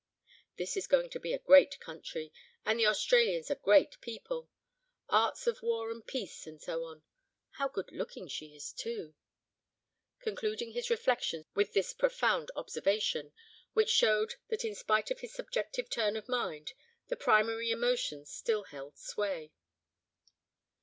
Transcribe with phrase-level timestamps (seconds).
[0.57, 2.33] This is going to be a great country,
[2.65, 7.03] and the Australians a great people—arts of war and peace, and so on.
[7.59, 9.13] How good looking she is, too,"
[10.17, 13.31] concluding his reflections with this profound observation,
[13.73, 16.73] which showed that in spite of his subjective turn of mind,
[17.09, 19.51] the primary emotions still held sway.